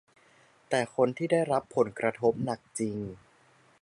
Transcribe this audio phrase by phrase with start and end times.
[0.69, 2.97] แต่คนที่ได้รับผลกระทบหนักจริง